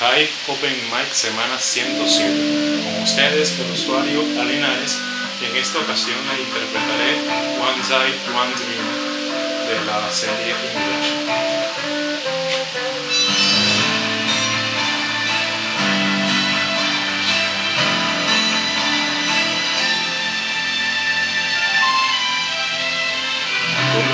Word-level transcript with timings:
Hive 0.00 0.30
Open 0.48 0.74
Mic 0.90 1.12
Semana 1.12 1.58
107. 1.58 2.82
Con 2.82 3.02
ustedes 3.02 3.58
el 3.60 3.70
usuario 3.70 4.22
Alinares 4.40 4.98
y 5.40 5.44
en 5.44 5.56
esta 5.56 5.78
ocasión 5.78 6.18
le 6.26 6.42
interpretaré 6.42 7.12
One 7.60 7.82
Night, 7.88 8.16
One 8.34 8.54
Dream 8.56 8.86
de 9.68 9.84
la 9.86 10.10
serie 10.10 10.54
English. 10.72 11.54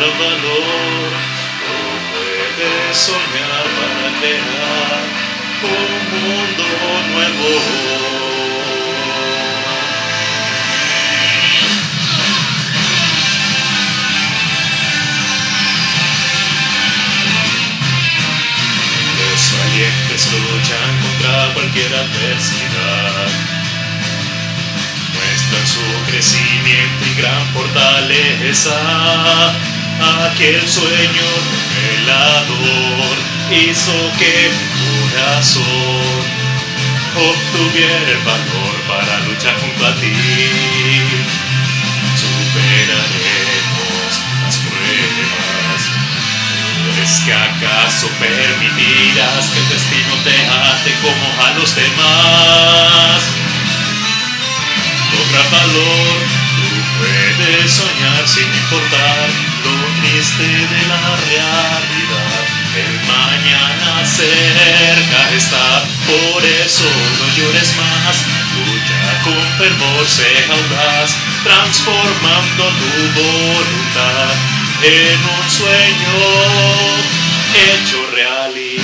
Valor, 0.01 1.13
tú 1.61 1.75
puedes 2.13 2.97
soñar 2.97 3.65
para 3.77 4.21
crear 4.21 5.10
un 5.63 6.03
mundo 6.23 6.65
nuevo. 7.13 7.49
Los 19.21 19.53
valientes 19.59 20.29
luchan 20.33 20.93
contra 21.03 21.55
cualquier 21.55 21.95
adversidad. 21.95 23.29
Muestran 25.15 25.67
su 25.67 26.11
crecimiento 26.11 27.05
y 27.07 27.21
gran 27.21 27.47
fortaleza. 27.53 28.77
Aquel 30.33 30.67
sueño 30.67 31.29
revelador 31.75 33.30
hizo 33.53 33.93
que 34.19 34.51
mi 34.51 35.11
corazón 35.11 35.65
obtuviera 37.17 38.11
el 38.11 38.19
valor 38.19 38.75
para 38.87 39.19
luchar 39.27 39.59
junto 39.59 39.87
a 39.87 39.95
ti. 39.97 40.13
Superaremos 42.15 43.03
las 44.45 44.59
pruebas. 44.59 45.91
¿Es 47.03 47.21
que 47.21 47.33
acaso 47.33 48.09
permitirás 48.21 49.51
que 49.51 49.59
el 49.59 49.69
destino 49.69 50.15
te 50.23 50.37
ate 50.47 50.93
como 51.03 51.45
a 51.45 51.51
los 51.59 51.75
demás? 51.75 53.23
Con 55.11 55.33
gran 55.33 55.51
valor, 55.51 56.19
tú 56.57 56.67
puedes 56.99 57.71
soñar 57.73 58.29
sin 58.29 58.47
importar 58.47 59.29
lo 59.65 59.73
triste 60.01 60.45
de 60.45 60.87
la 60.87 61.17
realidad. 61.17 62.60
El 62.77 63.01
mañana 63.05 64.07
cerca 64.07 65.31
está, 65.37 65.83
por 66.07 66.45
eso 66.45 66.85
no 67.19 67.37
llores 67.37 67.75
más. 67.77 68.25
Lucha 68.55 69.23
con 69.25 69.59
fervor, 69.59 70.07
sé 70.07 70.31
audaz, 70.49 71.17
transformando 71.43 72.69
tu 72.69 73.21
voluntad 73.21 74.31
en 74.83 75.19
un 75.19 75.51
sueño 75.51 76.15
hecho 77.73 78.07
realidad. 78.15 78.81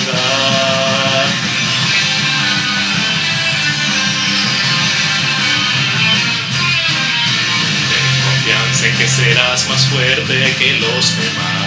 Ten 7.88 8.08
confianza 8.24 8.86
en 8.88 8.96
que 8.96 9.06
serás 9.06 9.68
más 9.68 9.86
fuerte 9.86 10.54
que 10.58 10.72
los 10.80 11.16
demás. 11.16 11.65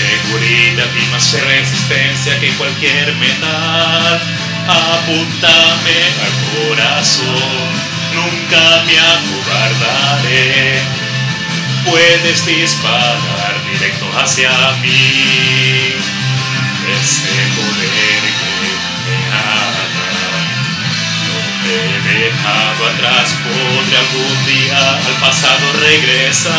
Seguridad 0.00 0.88
y 0.96 1.04
más 1.12 1.32
resistencia 1.32 2.38
que 2.40 2.48
cualquier 2.54 3.14
metal. 3.16 4.20
Apúntame 4.66 5.98
al 6.24 6.32
corazón, 6.56 7.68
nunca 8.14 8.82
me 8.86 8.96
acobardaré. 8.98 10.80
Puedes 11.84 12.46
disparar 12.46 13.54
directo 13.70 14.06
hacia 14.18 14.50
mí. 14.80 15.96
Este 16.98 17.34
poder 17.56 18.22
que 18.40 18.52
me 19.04 19.16
ata 19.36 20.00
no 21.30 21.36
te 21.62 21.72
he 21.76 22.24
dejado 22.24 22.80
atrás, 22.88 23.26
podré 23.44 23.96
algún 23.98 24.38
día 24.46 24.80
al 24.96 25.16
pasado 25.20 25.64
regresar. 25.78 26.50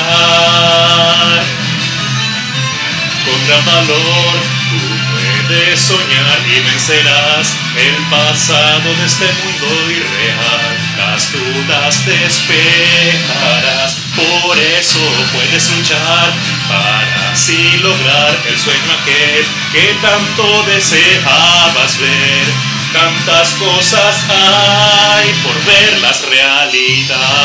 Gran 3.52 3.66
valor 3.66 4.40
tú 4.70 4.80
puedes 5.12 5.78
soñar 5.78 6.40
y 6.56 6.62
vencerás 6.62 7.58
el 7.76 7.98
pasado 8.10 8.96
de 8.96 9.06
este 9.06 9.26
mundo 9.26 9.92
irreal. 9.92 10.78
Las 10.96 11.34
dudas 11.34 12.06
despejarás, 12.06 13.98
por 14.16 14.58
eso 14.58 15.00
puedes 15.34 15.70
luchar 15.70 16.32
para 16.70 17.32
así 17.34 17.78
lograr 17.80 18.42
el 18.48 18.58
sueño 18.58 18.90
aquel 19.02 19.46
que 19.74 19.96
tanto 20.02 20.64
deseabas 20.68 22.00
ver. 22.00 22.72
Tantas 22.94 23.54
cosas 23.56 24.26
hay 24.30 25.34
por 25.44 25.62
verlas 25.66 26.22
realidad. 26.30 27.41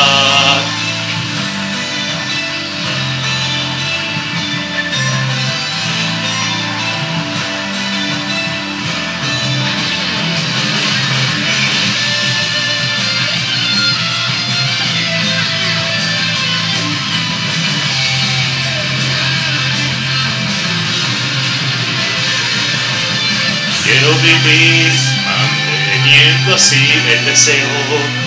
Quiero 23.87 24.13
vivir 24.15 24.91
manteniendo 25.23 26.55
así 26.55 26.75
el 27.09 27.23
deseo 27.23 27.63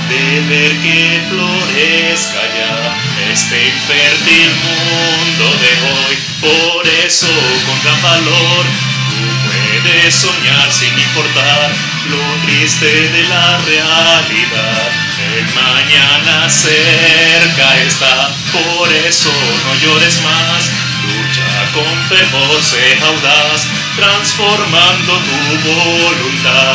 de 0.08 0.40
ver 0.48 0.72
que 0.80 1.22
florezca 1.28 2.40
ya 2.56 3.30
este 3.30 3.66
infértil 3.66 4.50
mundo 4.64 5.44
de 5.60 5.72
hoy. 5.84 6.18
Por 6.40 6.88
eso, 7.04 7.26
con 7.66 7.82
gran 7.82 8.00
valor, 8.00 8.64
tú 9.10 9.84
puedes 9.84 10.14
soñar 10.14 10.72
sin 10.72 10.98
importar 10.98 11.70
lo 12.08 12.46
triste 12.46 12.86
de 12.86 13.22
la 13.24 13.58
realidad. 13.58 14.92
El 15.36 15.44
mañana 15.54 16.48
cerca 16.48 17.82
está, 17.86 18.30
por 18.50 18.90
eso 18.90 19.30
no 19.66 19.74
llores 19.74 20.22
más. 20.22 20.70
Lucha 21.04 21.72
con 21.74 22.04
fervor, 22.08 22.62
sé 22.62 22.98
audaz, 23.02 23.66
transformando 23.96 25.12
tu 25.12 25.68
voluntad 25.68 26.74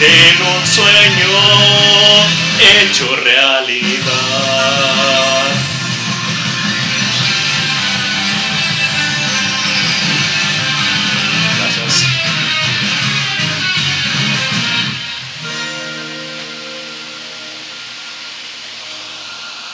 en 0.00 0.42
un 0.46 0.66
sueño 0.66 1.28
hecho 2.82 3.16
realidad. 3.16 4.99